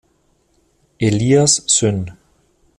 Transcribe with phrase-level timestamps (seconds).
[0.97, 2.17] Elias Syn.